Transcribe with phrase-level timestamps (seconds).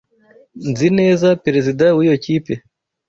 [0.69, 2.53] Nzi neza perezida wiyo kipe.